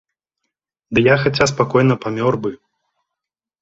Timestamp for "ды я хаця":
0.95-1.45